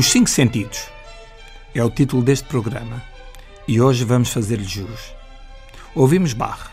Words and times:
Os 0.00 0.06
Cinco 0.06 0.30
Sentidos 0.30 0.88
é 1.74 1.84
o 1.84 1.90
título 1.90 2.22
deste 2.22 2.48
programa 2.48 3.04
e 3.68 3.82
hoje 3.82 4.02
vamos 4.02 4.30
fazer-lhe 4.30 4.64
jus. 4.64 5.14
Ouvimos 5.94 6.32
Bach, 6.32 6.70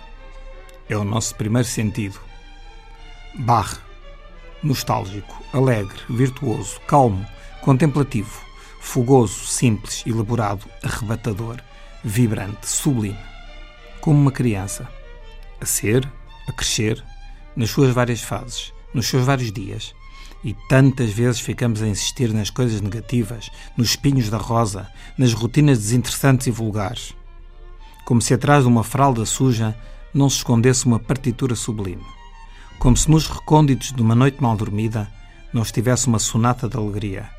é 0.87 0.95
o 0.95 1.03
nosso 1.03 1.35
primeiro 1.35 1.67
sentido. 1.67 2.17
Bach, 3.35 3.81
nostálgico, 4.63 5.43
alegre, 5.51 5.99
virtuoso, 6.09 6.79
calmo, 6.87 7.25
contemplativo, 7.59 8.45
fogoso, 8.79 9.45
simples, 9.45 10.05
elaborado, 10.07 10.65
arrebatador, 10.81 11.57
vibrante, 12.05 12.65
sublime. 12.65 13.19
Como 13.99 14.21
uma 14.21 14.31
criança, 14.31 14.89
a 15.59 15.65
ser, 15.65 16.09
a 16.47 16.53
crescer, 16.53 17.03
nas 17.57 17.71
suas 17.71 17.93
várias 17.93 18.21
fases, 18.21 18.71
nos 18.93 19.05
seus 19.05 19.25
vários 19.25 19.51
dias 19.51 19.93
e 20.43 20.53
tantas 20.69 21.09
vezes 21.11 21.39
ficamos 21.39 21.81
a 21.81 21.87
insistir 21.87 22.33
nas 22.33 22.49
coisas 22.49 22.81
negativas, 22.81 23.49
nos 23.75 23.89
espinhos 23.89 24.29
da 24.29 24.37
rosa, 24.37 24.87
nas 25.17 25.33
rotinas 25.33 25.79
desinteressantes 25.79 26.47
e 26.47 26.51
vulgares. 26.51 27.13
Como 28.05 28.21
se 28.21 28.33
atrás 28.33 28.63
de 28.63 28.69
uma 28.69 28.83
fralda 28.83 29.25
suja 29.25 29.75
não 30.13 30.29
se 30.29 30.37
escondesse 30.37 30.85
uma 30.85 30.99
partitura 30.99 31.55
sublime. 31.55 32.05
Como 32.79 32.95
se 32.95 33.09
nos 33.09 33.27
recônditos 33.27 33.91
de 33.91 34.01
uma 34.01 34.15
noite 34.15 34.41
mal 34.41 34.55
dormida 34.55 35.11
não 35.51 35.63
estivesse 35.63 36.07
uma 36.07 36.19
sonata 36.19 36.69
de 36.69 36.77
alegria. 36.77 37.29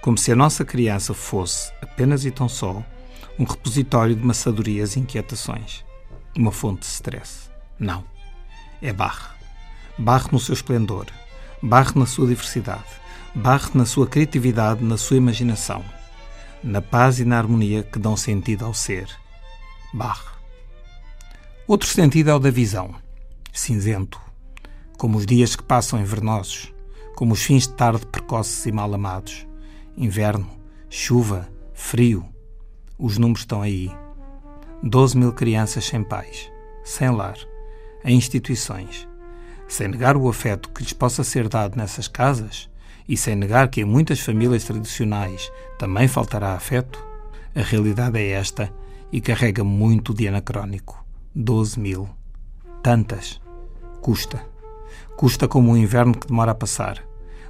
Como 0.00 0.16
se 0.16 0.30
a 0.30 0.36
nossa 0.36 0.64
criança 0.64 1.12
fosse, 1.12 1.72
apenas 1.82 2.24
e 2.24 2.30
tão 2.30 2.48
só, 2.48 2.82
um 3.38 3.44
repositório 3.44 4.14
de 4.14 4.24
maçadorias 4.24 4.96
e 4.96 5.00
inquietações. 5.00 5.84
Uma 6.36 6.52
fonte 6.52 6.80
de 6.80 6.86
stress. 6.86 7.50
Não. 7.78 8.04
É 8.80 8.92
barre. 8.92 9.28
Barre 9.98 10.28
no 10.30 10.38
seu 10.38 10.54
esplendor 10.54 11.06
barre 11.62 11.92
na 11.94 12.06
sua 12.06 12.26
diversidade, 12.26 12.84
barre 13.34 13.70
na 13.74 13.84
sua 13.84 14.06
criatividade, 14.06 14.84
na 14.84 14.96
sua 14.96 15.16
imaginação, 15.16 15.84
na 16.62 16.80
paz 16.80 17.18
e 17.20 17.24
na 17.24 17.38
harmonia 17.38 17.82
que 17.82 17.98
dão 17.98 18.16
sentido 18.16 18.64
ao 18.64 18.74
ser. 18.74 19.08
Barre. 19.92 20.28
Outro 21.66 21.88
sentido 21.88 22.30
é 22.30 22.34
o 22.34 22.38
da 22.38 22.50
visão, 22.50 22.94
cinzento, 23.52 24.20
como 24.96 25.18
os 25.18 25.26
dias 25.26 25.56
que 25.56 25.62
passam 25.62 26.00
invernosos, 26.00 26.72
como 27.14 27.32
os 27.32 27.42
fins 27.42 27.66
de 27.66 27.74
tarde 27.74 28.06
precoces 28.06 28.64
e 28.66 28.72
mal 28.72 28.92
amados. 28.94 29.46
Inverno, 29.96 30.48
chuva, 30.88 31.48
frio. 31.74 32.24
Os 32.96 33.18
números 33.18 33.40
estão 33.40 33.62
aí. 33.62 33.90
Doze 34.82 35.16
mil 35.16 35.32
crianças 35.32 35.84
sem 35.84 36.04
pais, 36.04 36.50
sem 36.84 37.10
lar, 37.10 37.36
em 38.04 38.16
instituições, 38.16 39.07
sem 39.68 39.86
negar 39.86 40.16
o 40.16 40.28
afeto 40.28 40.70
que 40.70 40.82
lhes 40.82 40.94
possa 40.94 41.22
ser 41.22 41.46
dado 41.46 41.76
nessas 41.76 42.08
casas 42.08 42.70
e 43.06 43.16
sem 43.16 43.36
negar 43.36 43.68
que 43.68 43.82
em 43.82 43.84
muitas 43.84 44.18
famílias 44.18 44.64
tradicionais 44.64 45.52
também 45.78 46.08
faltará 46.08 46.54
afeto, 46.54 46.98
a 47.54 47.60
realidade 47.60 48.18
é 48.18 48.30
esta 48.30 48.72
e 49.12 49.20
carrega 49.20 49.62
muito 49.62 50.14
de 50.14 50.26
anacrónico. 50.26 51.04
12 51.34 51.78
mil. 51.78 52.08
Tantas. 52.82 53.40
Custa. 54.00 54.42
Custa 55.16 55.46
como 55.46 55.70
um 55.70 55.76
inverno 55.76 56.14
que 56.14 56.26
demora 56.26 56.52
a 56.52 56.54
passar, 56.54 57.02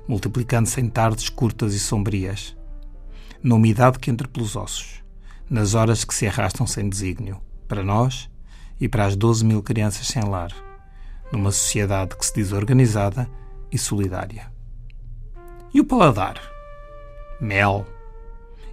multiplicando-se 0.07 0.81
em 0.81 0.89
tardes 0.89 1.28
curtas 1.28 1.75
e 1.75 1.81
sombrias. 1.81 2.57
Na 3.43 3.55
umidade 3.55 3.99
que 3.99 4.11
entra 4.11 4.27
pelos 4.27 4.57
ossos, 4.57 5.03
nas 5.49 5.75
horas 5.75 6.05
que 6.05 6.15
se 6.15 6.27
arrastam 6.27 6.67
sem 6.67 6.89
desígnio, 6.89 7.41
para 7.67 7.84
nós 7.84 8.28
e 8.81 8.89
para 8.89 9.07
as 9.07 9.15
12 9.15 9.45
mil 9.45 9.62
crianças 9.62 10.07
sem 10.07 10.23
lar 10.23 10.68
numa 11.33 11.50
sociedade 11.50 12.16
que 12.16 12.25
se 12.25 12.34
diz 12.34 12.53
organizada 12.53 13.28
e 13.71 13.78
solidária. 13.78 14.50
E 15.72 15.81
o 15.81 15.84
paladar? 15.84 16.41
Mel. 17.41 17.87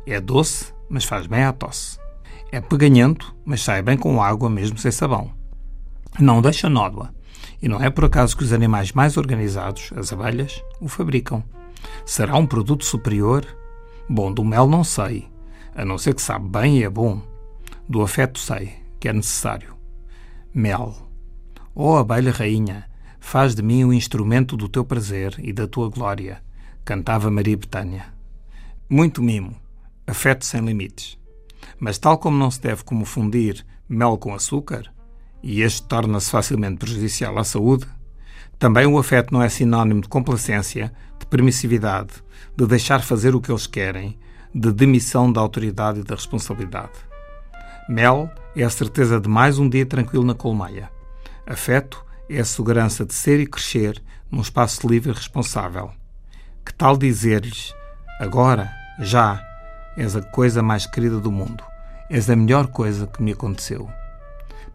É 0.05 0.19
doce, 0.19 0.73
mas 0.89 1.03
faz 1.03 1.27
bem 1.27 1.43
à 1.43 1.51
tosse. 1.51 1.99
É 2.51 2.61
peganhento, 2.61 3.35
mas 3.43 3.61
sai 3.61 3.81
bem 3.81 3.97
com 3.97 4.21
água 4.21 4.49
mesmo 4.49 4.77
sem 4.77 4.91
sabão. 4.91 5.31
Não 6.19 6.41
deixa 6.41 6.69
nódoa. 6.69 7.13
E 7.61 7.67
não 7.67 7.81
é 7.81 7.89
por 7.89 8.05
acaso 8.05 8.38
que 8.38 8.43
os 8.43 8.53
animais 8.53 8.91
mais 8.91 9.17
organizados, 9.17 9.91
as 9.95 10.13
abelhas, 10.13 10.63
o 10.79 10.87
fabricam. 10.87 11.43
Será 12.05 12.37
um 12.37 12.45
produto 12.45 12.85
superior? 12.85 13.45
Bom, 14.07 14.31
do 14.31 14.43
mel 14.43 14.67
não 14.67 14.83
sei, 14.83 15.27
a 15.75 15.83
não 15.83 15.97
ser 15.97 16.13
que 16.13 16.22
sabe 16.22 16.47
bem 16.47 16.79
e 16.79 16.83
é 16.83 16.89
bom. 16.89 17.22
Do 17.87 18.01
afeto 18.01 18.39
sei, 18.39 18.73
que 18.99 19.09
é 19.09 19.13
necessário. 19.13 19.75
Mel 20.53 21.04
Ó 21.77 21.95
oh, 21.95 21.97
abelha 21.97 22.31
rainha, 22.31 22.85
faz 23.19 23.53
de 23.53 23.61
mim 23.61 23.83
o 23.83 23.91
instrumento 23.91 24.55
do 24.55 24.69
teu 24.69 24.85
prazer 24.85 25.35
e 25.39 25.51
da 25.51 25.67
tua 25.67 25.89
glória, 25.89 26.41
cantava 26.85 27.29
Maria 27.29 27.57
Betânia. 27.57 28.05
Muito 28.89 29.21
mimo, 29.21 29.53
afeto 30.07 30.45
sem 30.45 30.61
limites. 30.61 31.19
Mas 31.77 31.97
tal 31.97 32.17
como 32.17 32.37
não 32.37 32.49
se 32.49 32.61
deve 32.61 32.85
confundir 32.85 33.65
mel 33.89 34.17
com 34.17 34.33
açúcar, 34.33 34.89
e 35.43 35.61
este 35.61 35.85
torna-se 35.85 36.31
facilmente 36.31 36.77
prejudicial 36.77 37.37
à 37.37 37.43
saúde, 37.43 37.85
também 38.57 38.85
o 38.87 38.97
afeto 38.97 39.33
não 39.33 39.41
é 39.43 39.49
sinónimo 39.49 39.99
de 39.99 40.07
complacência, 40.07 40.93
de 41.19 41.25
permissividade, 41.25 42.13
de 42.55 42.65
deixar 42.65 43.01
fazer 43.01 43.35
o 43.35 43.41
que 43.41 43.51
eles 43.51 43.67
querem, 43.67 44.17
de 44.53 44.71
demissão 44.71 45.29
da 45.29 45.41
autoridade 45.41 45.99
e 45.99 46.03
da 46.03 46.15
responsabilidade. 46.15 46.93
Mel 47.89 48.31
é 48.55 48.63
a 48.63 48.69
certeza 48.69 49.19
de 49.19 49.27
mais 49.27 49.59
um 49.59 49.67
dia 49.67 49.85
tranquilo 49.85 50.23
na 50.23 50.33
colmeia. 50.33 50.94
Afeto 51.47 52.03
é 52.28 52.39
a 52.39 52.45
segurança 52.45 53.06
de 53.06 53.13
ser 53.13 53.39
e 53.39 53.45
crescer 53.45 54.01
num 54.31 54.41
espaço 54.41 54.88
livre 54.88 55.11
e 55.11 55.16
responsável. 55.16 55.91
Que 56.66 56.73
tal 56.73 56.97
dizer-lhes, 56.97 57.73
agora, 58.19 58.73
já, 59.00 59.44
és 59.95 60.16
a 60.16 60.22
coisa 60.22 60.63
mais 60.63 60.88
querida 60.88 61.19
do 61.19 61.31
mundo, 61.31 61.63
és 62.09 62.29
a 62.29 62.35
melhor 62.35 62.67
coisa 62.67 63.05
que 63.05 63.22
me 63.22 63.34
aconteceu. 63.34 63.88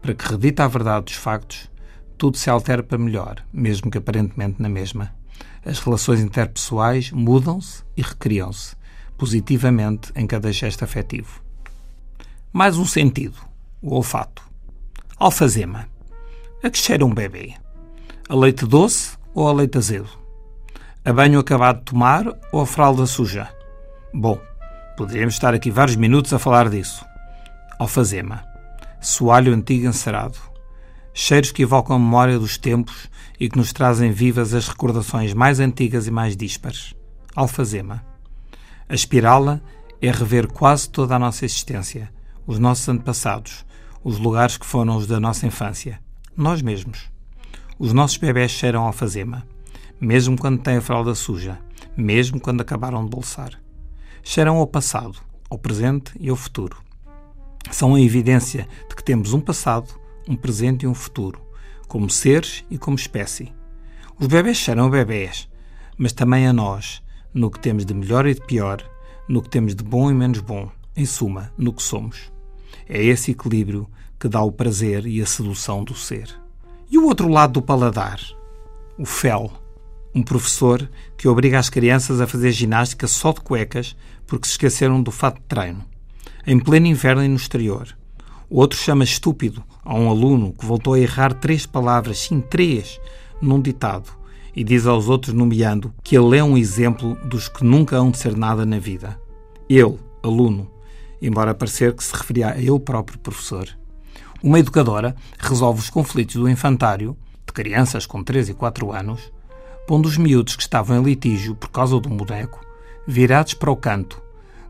Para 0.00 0.14
que 0.14 0.28
redita 0.28 0.64
a 0.64 0.68
verdade 0.68 1.06
dos 1.06 1.14
factos, 1.14 1.68
tudo 2.16 2.36
se 2.36 2.48
altera 2.48 2.82
para 2.82 2.98
melhor, 2.98 3.44
mesmo 3.52 3.90
que 3.90 3.98
aparentemente 3.98 4.62
na 4.62 4.68
mesma. 4.68 5.12
As 5.64 5.80
relações 5.80 6.20
interpessoais 6.20 7.10
mudam-se 7.10 7.82
e 7.96 8.02
recriam-se, 8.02 8.76
positivamente 9.18 10.12
em 10.14 10.26
cada 10.26 10.52
gesto 10.52 10.84
afetivo. 10.84 11.42
Mais 12.52 12.78
um 12.78 12.84
sentido, 12.84 13.38
o 13.82 13.94
olfato. 13.94 14.42
Alfazema. 15.18 15.88
A 16.62 16.68
que 16.68 16.76
cheira 16.76 17.06
um 17.06 17.14
bebê? 17.14 17.54
A 18.28 18.34
leite 18.34 18.66
doce 18.66 19.16
ou 19.32 19.48
a 19.48 19.52
leite 19.52 19.78
azedo? 19.78 20.10
A 21.02 21.10
banho 21.10 21.40
acabado 21.40 21.78
de 21.78 21.84
tomar 21.86 22.26
ou 22.52 22.60
a 22.60 22.66
fralda 22.66 23.06
suja? 23.06 23.48
Bom, 24.12 24.38
poderíamos 24.94 25.32
estar 25.32 25.54
aqui 25.54 25.70
vários 25.70 25.96
minutos 25.96 26.34
a 26.34 26.38
falar 26.38 26.68
disso. 26.68 27.02
Alfazema. 27.78 28.44
Soalho 29.00 29.54
antigo 29.54 29.86
encerado. 29.86 30.36
Cheiros 31.14 31.50
que 31.50 31.62
evocam 31.62 31.96
a 31.96 31.98
memória 31.98 32.38
dos 32.38 32.58
tempos 32.58 33.08
e 33.40 33.48
que 33.48 33.56
nos 33.56 33.72
trazem 33.72 34.12
vivas 34.12 34.52
as 34.52 34.68
recordações 34.68 35.32
mais 35.32 35.60
antigas 35.60 36.06
e 36.06 36.10
mais 36.10 36.36
díspares. 36.36 36.94
Alfazema. 37.34 38.04
Aspirá-la 38.86 39.62
é 39.98 40.10
rever 40.10 40.46
quase 40.46 40.90
toda 40.90 41.16
a 41.16 41.18
nossa 41.18 41.46
existência, 41.46 42.12
os 42.46 42.58
nossos 42.58 42.86
antepassados, 42.86 43.64
os 44.04 44.18
lugares 44.18 44.58
que 44.58 44.66
foram 44.66 44.98
os 44.98 45.06
da 45.06 45.18
nossa 45.18 45.46
infância 45.46 45.98
nós 46.40 46.62
mesmos. 46.62 47.10
Os 47.78 47.92
nossos 47.92 48.16
bebés 48.16 48.50
cheiram 48.50 48.84
alfazema, 48.84 49.46
mesmo 50.00 50.38
quando 50.38 50.62
têm 50.62 50.78
a 50.78 50.80
fralda 50.80 51.14
suja, 51.14 51.58
mesmo 51.94 52.40
quando 52.40 52.62
acabaram 52.62 53.04
de 53.04 53.10
bolsar. 53.10 53.60
Cheiram 54.22 54.56
ao 54.56 54.66
passado, 54.66 55.18
ao 55.50 55.58
presente 55.58 56.12
e 56.18 56.30
ao 56.30 56.36
futuro. 56.36 56.78
São 57.70 57.94
a 57.94 58.00
evidência 58.00 58.66
de 58.88 58.96
que 58.96 59.04
temos 59.04 59.34
um 59.34 59.40
passado, 59.40 59.92
um 60.26 60.34
presente 60.34 60.84
e 60.84 60.88
um 60.88 60.94
futuro, 60.94 61.40
como 61.86 62.08
seres 62.08 62.64
e 62.70 62.78
como 62.78 62.96
espécie. 62.96 63.52
Os 64.18 64.26
bebés 64.26 64.58
serão 64.58 64.88
bebés, 64.88 65.46
mas 65.98 66.12
também 66.12 66.46
a 66.46 66.52
nós, 66.54 67.02
no 67.34 67.50
que 67.50 67.60
temos 67.60 67.84
de 67.84 67.92
melhor 67.92 68.26
e 68.26 68.34
de 68.34 68.40
pior, 68.40 68.82
no 69.28 69.42
que 69.42 69.50
temos 69.50 69.74
de 69.74 69.84
bom 69.84 70.10
e 70.10 70.14
menos 70.14 70.40
bom, 70.40 70.70
em 70.96 71.04
suma, 71.04 71.52
no 71.56 71.72
que 71.72 71.82
somos. 71.82 72.32
É 72.88 73.02
esse 73.02 73.30
equilíbrio 73.30 73.86
que 74.20 74.28
dá 74.28 74.42
o 74.42 74.52
prazer 74.52 75.06
e 75.06 75.22
a 75.22 75.26
sedução 75.26 75.82
do 75.82 75.94
ser. 75.94 76.28
E 76.90 76.98
o 76.98 77.06
outro 77.06 77.26
lado 77.26 77.54
do 77.54 77.62
paladar? 77.62 78.20
O 78.98 79.06
fel, 79.06 79.50
um 80.14 80.22
professor 80.22 80.86
que 81.16 81.26
obriga 81.26 81.58
as 81.58 81.70
crianças 81.70 82.20
a 82.20 82.26
fazer 82.26 82.52
ginástica 82.52 83.06
só 83.06 83.32
de 83.32 83.40
cuecas 83.40 83.96
porque 84.26 84.46
se 84.46 84.52
esqueceram 84.52 85.02
do 85.02 85.10
fato 85.10 85.36
de 85.36 85.46
treino, 85.48 85.82
em 86.46 86.58
pleno 86.60 86.86
inverno 86.86 87.24
e 87.24 87.28
no 87.28 87.36
exterior. 87.36 87.96
O 88.50 88.60
outro 88.60 88.78
chama 88.78 89.04
estúpido 89.04 89.64
a 89.82 89.94
um 89.94 90.10
aluno 90.10 90.52
que 90.52 90.66
voltou 90.66 90.92
a 90.92 91.00
errar 91.00 91.32
três 91.32 91.64
palavras, 91.64 92.18
sim, 92.18 92.42
três, 92.42 93.00
num 93.40 93.60
ditado, 93.60 94.10
e 94.54 94.62
diz 94.62 94.86
aos 94.86 95.08
outros, 95.08 95.32
nomeando, 95.32 95.94
que 96.02 96.14
ele 96.14 96.36
é 96.36 96.44
um 96.44 96.58
exemplo 96.58 97.16
dos 97.24 97.48
que 97.48 97.64
nunca 97.64 97.96
hão 97.96 98.10
de 98.10 98.18
ser 98.18 98.36
nada 98.36 98.66
na 98.66 98.78
vida. 98.78 99.18
Ele, 99.66 99.98
aluno, 100.22 100.70
embora 101.22 101.54
parecer 101.54 101.94
que 101.94 102.04
se 102.04 102.14
referia 102.14 102.50
a 102.50 102.58
ele 102.58 102.78
próprio 102.80 103.18
professor. 103.18 103.79
Uma 104.42 104.58
educadora 104.58 105.14
resolve 105.38 105.80
os 105.80 105.90
conflitos 105.90 106.36
do 106.36 106.48
infantário, 106.48 107.14
de 107.46 107.52
crianças 107.52 108.06
com 108.06 108.24
3 108.24 108.48
e 108.48 108.54
4 108.54 108.90
anos, 108.90 109.30
pondo 109.86 110.08
os 110.08 110.16
miúdos 110.16 110.56
que 110.56 110.62
estavam 110.62 110.98
em 110.98 111.02
litígio 111.02 111.54
por 111.54 111.68
causa 111.68 112.00
de 112.00 112.08
um 112.08 112.16
boneco, 112.16 112.58
virados 113.06 113.52
para 113.52 113.70
o 113.70 113.76
canto, 113.76 114.22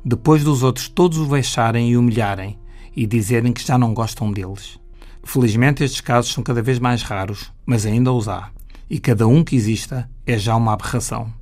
depois 0.05 0.43
dos 0.43 0.65
outros 0.65 0.89
todos 0.89 1.19
o 1.19 1.27
vexarem 1.27 1.91
e 1.91 1.97
humilharem 1.97 2.59
e 2.97 3.07
dizerem 3.07 3.53
que 3.53 3.65
já 3.65 3.79
não 3.79 3.95
gostam 3.95 4.33
deles. 4.33 4.77
Felizmente 5.23 5.85
estes 5.85 6.01
casos 6.01 6.33
são 6.33 6.43
cada 6.43 6.61
vez 6.61 6.81
mais 6.81 7.03
raros, 7.03 7.53
mas 7.65 7.87
ainda 7.87 8.11
os 8.13 8.29
há, 8.29 8.51
e 8.89 8.99
cada 8.99 9.29
um 9.29 9.45
que 9.45 9.55
exista 9.55 10.11
é 10.27 10.37
já 10.37 10.57
uma 10.57 10.73
aberração. 10.73 11.33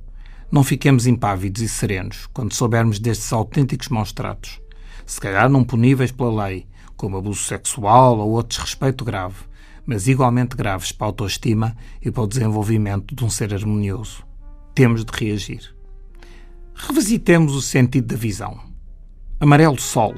Não 0.51 0.63
fiquemos 0.63 1.07
impávidos 1.07 1.63
e 1.63 1.67
serenos 1.67 2.27
quando 2.31 2.53
soubermos 2.53 2.99
destes 2.99 3.33
autênticos 3.33 3.87
maus-tratos, 3.87 4.61
se 5.03 5.19
calhar 5.19 5.49
não 5.49 5.63
puníveis 5.63 6.11
pela 6.11 6.45
lei, 6.45 6.67
como 6.99 7.15
abuso 7.15 7.41
sexual 7.43 8.19
ou 8.19 8.31
outro 8.31 8.57
desrespeito 8.57 9.05
grave, 9.05 9.37
mas 9.85 10.09
igualmente 10.09 10.53
graves 10.53 10.91
para 10.91 11.07
a 11.07 11.09
autoestima 11.09 11.73
e 12.01 12.11
para 12.11 12.23
o 12.23 12.27
desenvolvimento 12.27 13.15
de 13.15 13.23
um 13.23 13.29
ser 13.29 13.53
harmonioso. 13.53 14.21
Temos 14.75 15.05
de 15.05 15.11
reagir. 15.13 15.73
Revisitemos 16.75 17.55
o 17.55 17.61
sentido 17.61 18.07
da 18.07 18.17
visão. 18.17 18.59
Amarelo 19.39 19.79
Sol. 19.79 20.13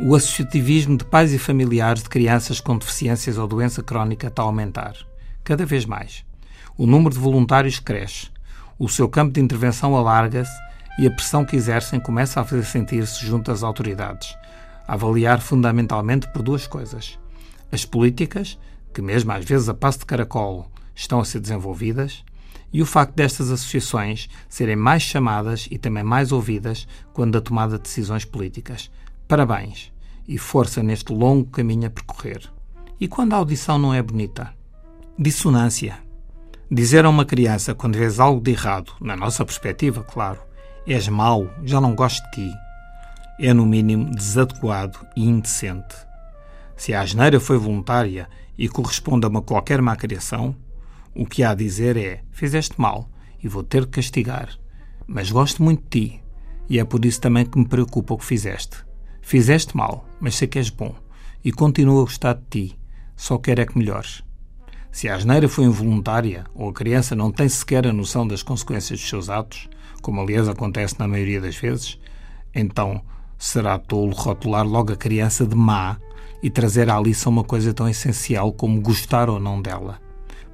O 0.00 0.16
associativismo 0.16 0.96
de 0.96 1.04
pais 1.04 1.32
e 1.32 1.38
familiares 1.38 2.02
de 2.02 2.08
crianças 2.08 2.60
com 2.60 2.76
deficiências 2.76 3.38
ou 3.38 3.46
doença 3.46 3.80
crónica 3.80 4.26
está 4.26 4.42
a 4.42 4.46
aumentar, 4.46 4.96
cada 5.44 5.64
vez 5.64 5.84
mais. 5.84 6.24
O 6.76 6.84
número 6.84 7.14
de 7.14 7.20
voluntários 7.20 7.78
cresce, 7.78 8.28
o 8.76 8.88
seu 8.88 9.08
campo 9.08 9.34
de 9.34 9.40
intervenção 9.40 9.94
alarga-se 9.94 10.52
e 10.98 11.06
a 11.06 11.10
pressão 11.12 11.44
que 11.44 11.54
exercem 11.54 12.00
começa 12.00 12.40
a 12.40 12.44
fazer 12.44 12.64
sentir-se 12.64 13.24
junto 13.24 13.52
às 13.52 13.62
autoridades, 13.62 14.34
avaliar 14.86 15.40
fundamentalmente 15.40 16.30
por 16.32 16.42
duas 16.42 16.66
coisas: 16.66 17.18
as 17.70 17.84
políticas 17.84 18.58
que, 18.92 19.02
mesmo 19.02 19.32
às 19.32 19.44
vezes 19.44 19.68
a 19.68 19.74
passo 19.74 20.00
de 20.00 20.06
caracol, 20.06 20.70
estão 20.94 21.20
a 21.20 21.24
ser 21.24 21.40
desenvolvidas, 21.40 22.24
e 22.72 22.80
o 22.80 22.86
facto 22.86 23.14
destas 23.14 23.50
associações 23.50 24.28
serem 24.48 24.76
mais 24.76 25.02
chamadas 25.02 25.68
e 25.70 25.78
também 25.78 26.02
mais 26.02 26.32
ouvidas 26.32 26.86
quando 27.12 27.32
da 27.32 27.40
tomada 27.40 27.76
de 27.76 27.82
decisões 27.82 28.24
políticas. 28.24 28.90
Parabéns 29.28 29.92
e 30.26 30.38
força 30.38 30.82
neste 30.82 31.12
longo 31.12 31.50
caminho 31.50 31.86
a 31.86 31.90
percorrer. 31.90 32.42
E 32.98 33.08
quando 33.08 33.34
a 33.34 33.36
audição 33.36 33.78
não 33.78 33.92
é 33.92 34.00
bonita? 34.00 34.54
Dissonância. 35.18 35.98
Dizer 36.70 37.04
a 37.04 37.10
uma 37.10 37.24
criança 37.24 37.74
quando 37.74 37.98
vês 37.98 38.18
algo 38.18 38.40
de 38.40 38.52
errado, 38.52 38.92
na 39.00 39.16
nossa 39.16 39.44
perspectiva, 39.44 40.02
claro, 40.02 40.40
és 40.86 41.08
mau, 41.08 41.50
já 41.64 41.80
não 41.80 41.94
gosto 41.94 42.22
de 42.30 42.30
ti, 42.30 42.54
é 43.42 43.52
no 43.52 43.66
mínimo 43.66 44.14
desadequado 44.14 45.04
e 45.16 45.28
indecente. 45.28 45.96
Se 46.76 46.94
a 46.94 47.00
asneira 47.00 47.40
foi 47.40 47.58
voluntária 47.58 48.28
e 48.56 48.68
corresponde 48.68 49.26
a 49.26 49.28
uma 49.28 49.42
qualquer 49.42 49.82
má 49.82 49.96
criação, 49.96 50.54
o 51.12 51.26
que 51.26 51.42
há 51.42 51.50
a 51.50 51.54
dizer 51.54 51.96
é: 51.96 52.22
fizeste 52.30 52.80
mal 52.80 53.10
e 53.42 53.48
vou 53.48 53.64
ter 53.64 53.82
de 53.82 53.88
castigar. 53.88 54.48
Mas 55.08 55.32
gosto 55.32 55.60
muito 55.60 55.82
de 55.82 55.88
ti 55.88 56.22
e 56.68 56.78
é 56.78 56.84
por 56.84 57.04
isso 57.04 57.20
também 57.20 57.44
que 57.44 57.58
me 57.58 57.66
preocupa 57.66 58.14
o 58.14 58.18
que 58.18 58.24
fizeste. 58.24 58.76
Fizeste 59.20 59.76
mal, 59.76 60.06
mas 60.20 60.36
sei 60.36 60.46
que 60.46 60.58
és 60.58 60.70
bom 60.70 60.94
e 61.44 61.50
continuo 61.50 62.00
a 62.00 62.04
gostar 62.04 62.34
de 62.34 62.44
ti, 62.48 62.78
só 63.16 63.38
quero 63.38 63.60
é 63.60 63.66
que 63.66 63.76
melhores. 63.76 64.22
Se 64.92 65.08
a 65.08 65.16
asneira 65.16 65.48
foi 65.48 65.64
involuntária 65.64 66.44
ou 66.54 66.68
a 66.68 66.72
criança 66.72 67.16
não 67.16 67.32
tem 67.32 67.48
sequer 67.48 67.88
a 67.88 67.92
noção 67.92 68.24
das 68.24 68.44
consequências 68.44 69.00
dos 69.00 69.08
seus 69.08 69.28
atos, 69.28 69.68
como 70.00 70.20
aliás 70.20 70.48
acontece 70.48 70.94
na 71.00 71.08
maioria 71.08 71.40
das 71.40 71.56
vezes, 71.56 71.98
então 72.54 73.02
será 73.42 73.76
tolo 73.76 74.14
rotular 74.14 74.64
logo 74.64 74.92
a 74.92 74.96
criança 74.96 75.44
de 75.44 75.56
má 75.56 75.98
e 76.40 76.48
trazer 76.48 76.88
à 76.88 77.00
lição 77.00 77.32
uma 77.32 77.42
coisa 77.42 77.74
tão 77.74 77.88
essencial 77.88 78.52
como 78.52 78.80
gostar 78.80 79.28
ou 79.28 79.40
não 79.40 79.60
dela. 79.60 80.00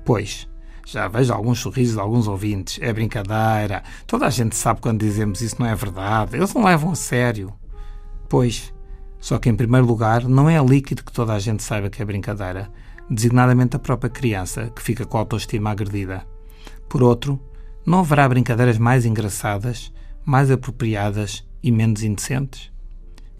Pois, 0.06 0.49
já 0.87 1.06
vejo 1.06 1.35
alguns 1.35 1.58
sorrisos 1.58 1.96
de 1.96 2.00
alguns 2.00 2.26
ouvintes. 2.26 2.79
É 2.81 2.90
brincadeira. 2.90 3.82
Toda 4.06 4.26
a 4.26 4.31
gente 4.31 4.56
sabe 4.56 4.81
quando 4.81 5.00
dizemos 5.00 5.43
isso 5.43 5.56
não 5.58 5.67
é 5.67 5.75
verdade. 5.75 6.35
Eles 6.35 6.55
não 6.55 6.64
levam 6.64 6.93
a 6.93 6.94
sério. 6.94 7.52
Pois, 8.26 8.73
só 9.20 9.38
que 9.38 9.50
em 9.50 9.55
primeiro 9.55 9.87
lugar 9.87 10.26
não 10.26 10.49
é 10.49 10.58
líquido 10.58 11.05
que 11.05 11.12
toda 11.12 11.34
a 11.34 11.38
gente 11.38 11.62
saiba 11.62 11.91
que 11.91 12.00
é 12.00 12.06
brincadeira, 12.06 12.70
designadamente 13.11 13.76
a 13.76 13.79
própria 13.79 14.08
criança, 14.08 14.73
que 14.75 14.81
fica 14.81 15.05
com 15.05 15.19
a 15.19 15.20
autoestima 15.20 15.73
agredida. 15.73 16.26
Por 16.88 17.02
outro, 17.02 17.38
não 17.84 17.99
haverá 17.99 18.26
brincadeiras 18.26 18.79
mais 18.79 19.05
engraçadas, 19.05 19.93
mais 20.25 20.50
apropriadas 20.50 21.46
e 21.62 21.70
menos 21.70 22.02
indecentes? 22.02 22.78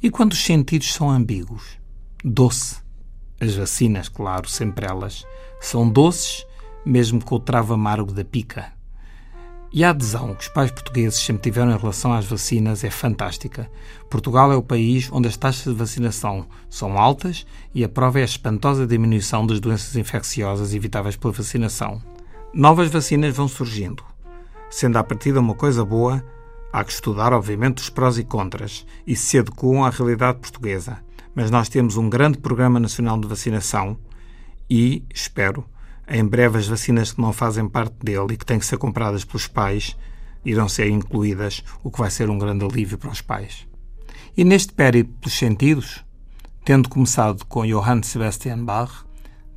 E 0.01 0.11
quando 0.11 0.33
os 0.33 0.45
sentidos 0.45 0.95
são 0.95 1.11
ambíguos? 1.11 1.77
doce. 2.25 2.77
As 3.41 3.57
vacinas, 3.57 4.09
claro, 4.09 4.49
sempre 4.49 4.87
elas, 4.87 5.27
são 5.61 5.89
doces, 5.89 6.47
mesmo 6.85 7.25
com 7.25 7.35
o 7.35 7.41
travo 7.41 7.75
amargo 7.75 8.13
da 8.13 8.25
pica. 8.25 8.73
E 9.73 9.83
a 9.83 9.91
adesão 9.91 10.35
que 10.35 10.43
os 10.43 10.49
pais 10.49 10.71
portugueses 10.71 11.19
sempre 11.19 11.43
tiveram 11.43 11.73
em 11.73 11.77
relação 11.77 12.13
às 12.13 12.25
vacinas 12.25 12.85
é 12.85 12.91
fantástica. 12.91 13.69
Portugal 14.09 14.53
é 14.53 14.57
o 14.57 14.63
país 14.63 15.09
onde 15.13 15.27
as 15.27 15.37
taxas 15.37 15.73
de 15.73 15.79
vacinação 15.79 16.47
são 16.71 16.97
altas 16.97 17.45
e 17.75 17.83
a 17.83 17.89
prova 17.89 18.21
é 18.21 18.23
a 18.23 18.25
espantosa 18.25 18.87
diminuição 18.87 19.47
das 19.47 19.59
doenças 19.59 19.97
infecciosas 19.97 20.75
evitáveis 20.75 21.17
pela 21.17 21.33
vacinação. 21.35 22.01
Novas 22.55 22.89
vacinas 22.89 23.37
vão 23.37 23.49
surgindo. 23.49 24.05
Sendo 24.71 24.97
a 24.97 25.05
partida 25.05 25.41
uma 25.41 25.55
coisa 25.55 25.85
boa, 25.85 26.25
há 26.73 26.85
que 26.85 26.93
estudar, 26.93 27.33
obviamente, 27.33 27.79
os 27.79 27.91
prós 27.91 28.19
e 28.19 28.25
contras 28.25 28.87
e 29.07 29.17
se 29.17 29.39
adequam 29.39 29.85
à 29.85 29.91
realidade 29.91 30.39
portuguesa 30.39 30.99
mas 31.39 31.53
nós 31.53 31.69
temos 31.69 31.97
um 31.97 32.11
grande 32.11 32.39
programa 32.39 32.81
nacional 32.81 33.17
de 33.17 33.29
vacinação 33.29 33.97
e, 34.69 35.05
espero, 35.15 35.65
em 36.09 36.25
breve 36.25 36.59
as 36.59 36.67
vacinas 36.67 37.13
que 37.13 37.21
não 37.21 37.33
fazem 37.33 37.69
parte 37.69 37.95
dele 38.03 38.35
e 38.35 38.37
que 38.37 38.45
têm 38.45 38.59
que 38.59 38.67
ser 38.67 38.77
compradas 38.77 39.25
pelos 39.25 39.47
pais 39.47 39.97
irão 40.45 40.69
ser 40.69 40.89
incluídas, 40.89 41.63
o 41.81 41.93
que 41.93 41.99
vai 42.01 42.11
ser 42.11 42.29
um 42.29 42.39
grande 42.39 42.65
alívio 42.65 42.99
para 42.99 43.13
os 43.13 43.21
pais. 43.21 43.69
E 44.37 44.43
neste 44.43 44.73
périplo 44.73 45.15
pelos 45.21 45.39
sentidos, 45.39 46.05
tendo 46.65 46.89
começado 46.89 47.45
com 47.47 47.65
Johann 47.65 48.03
Sebastian 48.03 48.65
Bach, 48.65 49.05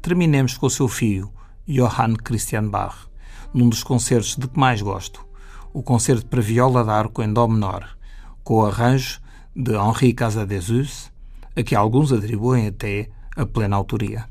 terminemos 0.04 0.56
com 0.60 0.68
o 0.68 0.70
seu 0.70 0.88
filho, 0.88 1.34
Johann 1.68 2.14
Christian 2.14 2.70
Bach, 2.70 3.08
num 3.52 3.70
dos 3.70 3.82
concertos 3.82 4.36
de 4.36 4.48
que 4.48 4.60
mais 4.60 4.84
gosto, 4.84 5.26
o 5.74 5.84
concerto 5.84 6.26
para 6.26 6.42
viola 6.42 6.84
d'arco 6.84 7.22
em 7.22 7.32
dó 7.32 7.48
menor, 7.48 7.98
com 8.44 8.56
o 8.56 8.66
arranjo 8.66 9.20
de 9.56 9.74
Henri 9.74 10.14
Casadesus 10.14 11.12
a 11.56 11.64
que 11.64 11.76
alguns 11.76 12.12
atribuem 12.12 12.68
até 12.68 13.10
a 13.36 13.46
plena 13.46 13.76
autoria. 13.76 14.31